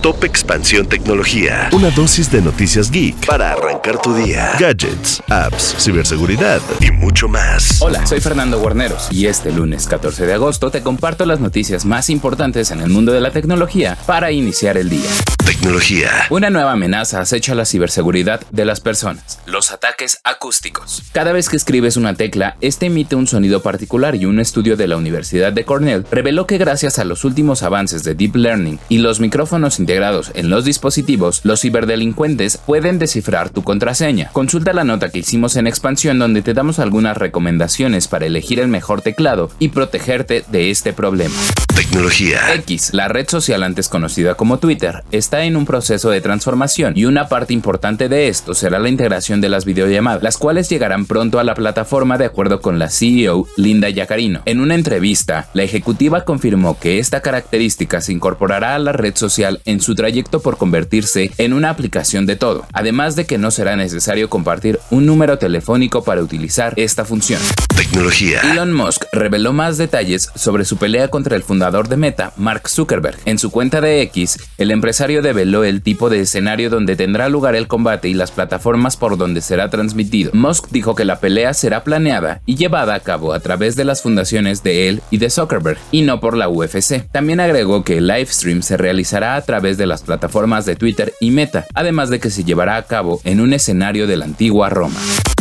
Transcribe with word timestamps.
Top 0.00 0.22
Expansión 0.22 0.86
Tecnología. 0.86 1.70
Una 1.72 1.90
dosis 1.90 2.30
de 2.30 2.40
noticias 2.40 2.88
geek 2.88 3.26
para 3.26 3.54
arrancar 3.54 4.00
tu 4.00 4.14
día. 4.14 4.52
Gadgets, 4.56 5.20
apps, 5.28 5.74
ciberseguridad 5.76 6.60
y 6.80 6.92
mucho 6.92 7.26
más. 7.26 7.82
Hola, 7.82 8.06
soy 8.06 8.20
Fernando 8.20 8.60
Guarneros 8.60 9.08
y 9.10 9.26
este 9.26 9.50
lunes 9.50 9.88
14 9.88 10.24
de 10.24 10.34
agosto 10.34 10.70
te 10.70 10.84
comparto 10.84 11.26
las 11.26 11.40
noticias 11.40 11.84
más 11.84 12.10
importantes 12.10 12.70
en 12.70 12.80
el 12.80 12.90
mundo 12.90 13.10
de 13.10 13.20
la 13.20 13.32
tecnología 13.32 13.98
para 14.06 14.30
iniciar 14.30 14.76
el 14.76 14.88
día. 14.88 15.10
Tecnología. 15.48 16.10
Una 16.28 16.50
nueva 16.50 16.72
amenaza 16.72 17.22
acecha 17.22 17.54
la 17.54 17.64
ciberseguridad 17.64 18.42
de 18.50 18.66
las 18.66 18.80
personas. 18.80 19.40
Los 19.46 19.70
ataques 19.70 20.20
acústicos. 20.22 21.04
Cada 21.12 21.32
vez 21.32 21.48
que 21.48 21.56
escribes 21.56 21.96
una 21.96 22.12
tecla, 22.12 22.58
este 22.60 22.84
emite 22.84 23.16
un 23.16 23.26
sonido 23.26 23.62
particular 23.62 24.14
y 24.14 24.26
un 24.26 24.40
estudio 24.40 24.76
de 24.76 24.86
la 24.86 24.98
Universidad 24.98 25.50
de 25.54 25.64
Cornell 25.64 26.04
reveló 26.10 26.46
que 26.46 26.58
gracias 26.58 26.98
a 26.98 27.06
los 27.06 27.24
últimos 27.24 27.62
avances 27.62 28.04
de 28.04 28.14
Deep 28.14 28.36
Learning 28.36 28.78
y 28.90 28.98
los 28.98 29.20
micrófonos 29.20 29.78
integrados 29.78 30.32
en 30.34 30.50
los 30.50 30.66
dispositivos, 30.66 31.40
los 31.44 31.62
ciberdelincuentes 31.62 32.58
pueden 32.58 32.98
descifrar 32.98 33.48
tu 33.48 33.64
contraseña. 33.64 34.28
Consulta 34.34 34.74
la 34.74 34.84
nota 34.84 35.08
que 35.08 35.20
hicimos 35.20 35.56
en 35.56 35.66
expansión 35.66 36.18
donde 36.18 36.42
te 36.42 36.52
damos 36.52 36.78
algunas 36.78 37.16
recomendaciones 37.16 38.06
para 38.06 38.26
elegir 38.26 38.60
el 38.60 38.68
mejor 38.68 39.00
teclado 39.00 39.50
y 39.58 39.70
protegerte 39.70 40.44
de 40.48 40.70
este 40.70 40.92
problema. 40.92 41.34
Tecnología. 41.74 42.52
X, 42.54 42.92
la 42.92 43.08
red 43.08 43.30
social 43.30 43.62
antes 43.62 43.88
conocida 43.88 44.34
como 44.34 44.58
Twitter, 44.58 45.04
está 45.10 45.37
en 45.44 45.56
un 45.56 45.66
proceso 45.66 46.10
de 46.10 46.20
transformación 46.20 46.94
y 46.96 47.04
una 47.04 47.28
parte 47.28 47.52
importante 47.52 48.08
de 48.08 48.28
esto 48.28 48.54
será 48.54 48.78
la 48.78 48.88
integración 48.88 49.40
de 49.40 49.48
las 49.48 49.64
videollamadas, 49.64 50.22
las 50.22 50.36
cuales 50.36 50.68
llegarán 50.68 51.06
pronto 51.06 51.38
a 51.38 51.44
la 51.44 51.54
plataforma 51.54 52.18
de 52.18 52.24
acuerdo 52.24 52.60
con 52.60 52.78
la 52.78 52.90
CEO 52.90 53.46
Linda 53.56 53.88
Yacarino. 53.88 54.42
En 54.44 54.60
una 54.60 54.74
entrevista, 54.74 55.48
la 55.54 55.62
ejecutiva 55.62 56.24
confirmó 56.24 56.78
que 56.78 56.98
esta 56.98 57.20
característica 57.20 58.00
se 58.00 58.12
incorporará 58.12 58.74
a 58.74 58.78
la 58.78 58.92
red 58.92 59.16
social 59.16 59.60
en 59.64 59.80
su 59.80 59.94
trayecto 59.94 60.40
por 60.40 60.56
convertirse 60.56 61.30
en 61.38 61.52
una 61.52 61.70
aplicación 61.70 62.26
de 62.26 62.36
todo, 62.36 62.66
además 62.72 63.16
de 63.16 63.26
que 63.26 63.38
no 63.38 63.50
será 63.50 63.76
necesario 63.76 64.28
compartir 64.28 64.78
un 64.90 65.06
número 65.06 65.38
telefónico 65.38 66.02
para 66.04 66.22
utilizar 66.22 66.74
esta 66.76 67.04
función. 67.04 67.40
Tecnología. 67.76 68.40
Elon 68.52 68.72
Musk 68.72 69.04
reveló 69.12 69.52
más 69.52 69.78
detalles 69.78 70.30
sobre 70.34 70.64
su 70.64 70.76
pelea 70.76 71.08
contra 71.08 71.36
el 71.36 71.42
fundador 71.42 71.88
de 71.88 71.96
Meta, 71.96 72.32
Mark 72.36 72.68
Zuckerberg. 72.68 73.18
En 73.24 73.38
su 73.38 73.50
cuenta 73.50 73.80
de 73.80 74.02
X, 74.02 74.38
el 74.58 74.70
empresario 74.70 75.22
develó 75.22 75.64
el 75.64 75.82
tipo 75.82 76.10
de 76.10 76.20
escenario 76.20 76.70
donde 76.70 76.96
tendrá 76.96 77.28
lugar 77.28 77.54
el 77.54 77.68
combate 77.68 78.08
y 78.08 78.14
las 78.14 78.30
plataformas 78.30 78.96
por 78.96 79.16
donde 79.16 79.40
será 79.40 79.70
transmitido. 79.70 80.30
Musk 80.34 80.68
dijo 80.70 80.94
que 80.94 81.04
la 81.04 81.20
pelea 81.20 81.54
será 81.54 81.84
planeada 81.84 82.42
y 82.46 82.56
llevada 82.56 82.94
a 82.94 83.00
cabo 83.00 83.32
a 83.32 83.40
través 83.40 83.76
de 83.76 83.84
las 83.84 84.02
fundaciones 84.02 84.62
de 84.62 84.88
él 84.88 85.02
y 85.10 85.18
de 85.18 85.30
Zuckerberg, 85.30 85.78
y 85.90 86.02
no 86.02 86.20
por 86.20 86.36
la 86.36 86.48
UFC. 86.48 87.08
También 87.10 87.40
agregó 87.40 87.84
que 87.84 87.98
el 87.98 88.06
live 88.06 88.26
stream 88.26 88.62
se 88.62 88.76
realizará 88.76 89.36
a 89.36 89.42
través 89.42 89.78
de 89.78 89.86
las 89.86 90.02
plataformas 90.02 90.66
de 90.66 90.76
Twitter 90.76 91.14
y 91.20 91.30
Meta, 91.30 91.66
además 91.74 92.10
de 92.10 92.20
que 92.20 92.30
se 92.30 92.44
llevará 92.44 92.76
a 92.76 92.82
cabo 92.84 93.20
en 93.24 93.40
un 93.40 93.52
escenario 93.52 94.06
de 94.06 94.16
la 94.16 94.24
antigua 94.24 94.68
Roma. 94.68 94.98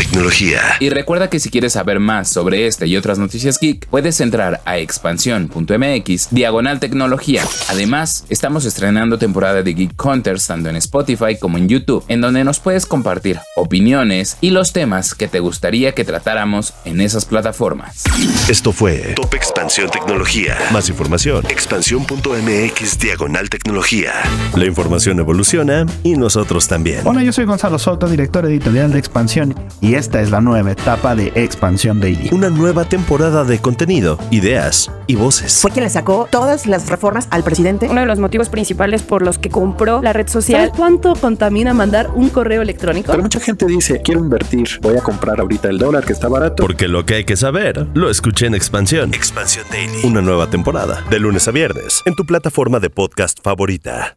Tecnología. 0.00 0.62
Y 0.80 0.88
recuerda 0.88 1.28
que 1.28 1.38
si 1.38 1.50
quieres 1.50 1.74
saber 1.74 2.00
más 2.00 2.30
sobre 2.30 2.66
esta 2.66 2.86
y 2.86 2.96
otras 2.96 3.18
noticias 3.18 3.58
geek, 3.60 3.86
puedes 3.88 4.18
entrar 4.22 4.62
a 4.64 4.78
expansión.mx 4.78 6.28
diagonal 6.30 6.80
tecnología. 6.80 7.44
Además, 7.68 8.24
estamos 8.30 8.64
estrenando 8.64 9.18
temporada 9.18 9.62
de 9.62 9.74
Geek 9.74 10.02
Hunters 10.02 10.46
tanto 10.46 10.70
en 10.70 10.76
Spotify 10.76 11.38
como 11.38 11.58
en 11.58 11.68
YouTube, 11.68 12.02
en 12.08 12.22
donde 12.22 12.44
nos 12.44 12.60
puedes 12.60 12.86
compartir 12.86 13.40
opiniones 13.56 14.38
y 14.40 14.52
los 14.52 14.72
temas 14.72 15.14
que 15.14 15.28
te 15.28 15.38
gustaría 15.38 15.92
que 15.92 16.02
tratáramos 16.06 16.72
en 16.86 17.02
esas 17.02 17.26
plataformas. 17.26 18.04
Esto 18.48 18.72
fue 18.72 19.12
Top 19.16 19.34
Expansión 19.34 19.90
Tecnología. 19.90 20.56
Más 20.72 20.88
información. 20.88 21.44
Expansión.mx 21.50 22.98
diagonal 22.98 23.50
tecnología. 23.50 24.14
La 24.54 24.64
información 24.64 25.18
evoluciona 25.18 25.84
y 26.02 26.16
nosotros 26.16 26.68
también. 26.68 27.06
Hola, 27.06 27.22
yo 27.22 27.34
soy 27.34 27.44
Gonzalo 27.44 27.78
Soto, 27.78 28.08
director 28.08 28.46
editorial 28.46 28.92
de 28.92 28.98
Expansión, 28.98 29.54
y 29.82 29.89
esta 29.94 30.20
es 30.20 30.30
la 30.30 30.40
nueva 30.40 30.72
etapa 30.72 31.14
de 31.14 31.32
Expansión 31.34 32.00
Daily. 32.00 32.30
Una 32.32 32.50
nueva 32.50 32.84
temporada 32.84 33.44
de 33.44 33.58
contenido, 33.60 34.18
ideas 34.30 34.90
y 35.06 35.16
voces. 35.16 35.60
Fue 35.60 35.70
quien 35.70 35.84
le 35.84 35.90
sacó 35.90 36.28
todas 36.30 36.66
las 36.66 36.88
reformas 36.88 37.28
al 37.30 37.42
presidente. 37.42 37.88
Uno 37.88 38.00
de 38.00 38.06
los 38.06 38.18
motivos 38.18 38.48
principales 38.48 39.02
por 39.02 39.22
los 39.22 39.38
que 39.38 39.48
compró 39.48 40.02
la 40.02 40.12
red 40.12 40.28
¿Sabes 40.28 40.44
social. 40.44 40.72
cuánto 40.76 41.14
contamina 41.14 41.74
mandar 41.74 42.10
un 42.14 42.28
correo 42.28 42.62
electrónico? 42.62 43.10
Pero 43.10 43.22
mucha 43.22 43.40
gente 43.40 43.66
dice, 43.66 44.00
quiero 44.02 44.20
invertir, 44.20 44.78
voy 44.82 44.96
a 44.96 45.00
comprar 45.02 45.40
ahorita 45.40 45.68
el 45.68 45.78
dólar 45.78 46.04
que 46.04 46.12
está 46.12 46.28
barato. 46.28 46.62
Porque 46.62 46.86
lo 46.88 47.04
que 47.06 47.14
hay 47.14 47.24
que 47.24 47.36
saber, 47.36 47.86
lo 47.94 48.10
escuché 48.10 48.46
en 48.46 48.54
Expansión. 48.54 49.14
Expansión 49.14 49.64
Daily. 49.70 50.00
Una 50.04 50.20
nueva 50.20 50.48
temporada, 50.48 51.02
de 51.10 51.18
lunes 51.18 51.48
a 51.48 51.50
viernes, 51.50 52.02
en 52.04 52.14
tu 52.14 52.24
plataforma 52.24 52.80
de 52.80 52.90
podcast 52.90 53.38
favorita. 53.42 54.16